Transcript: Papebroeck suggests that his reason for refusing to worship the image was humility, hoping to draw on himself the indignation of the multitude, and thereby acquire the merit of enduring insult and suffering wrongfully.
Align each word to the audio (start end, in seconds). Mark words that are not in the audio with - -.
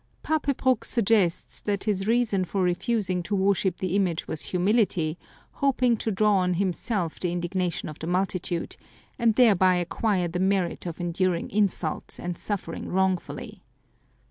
Papebroeck 0.23 0.83
suggests 0.83 1.59
that 1.59 1.83
his 1.83 2.07
reason 2.07 2.43
for 2.43 2.63
refusing 2.63 3.21
to 3.21 3.35
worship 3.35 3.77
the 3.77 3.95
image 3.95 4.27
was 4.27 4.41
humility, 4.41 5.15
hoping 5.51 5.95
to 5.97 6.09
draw 6.09 6.37
on 6.37 6.55
himself 6.55 7.19
the 7.19 7.31
indignation 7.31 7.87
of 7.87 7.99
the 7.99 8.07
multitude, 8.07 8.77
and 9.19 9.35
thereby 9.35 9.75
acquire 9.75 10.27
the 10.27 10.39
merit 10.39 10.87
of 10.87 10.99
enduring 10.99 11.51
insult 11.51 12.17
and 12.17 12.35
suffering 12.35 12.87
wrongfully. 12.89 13.61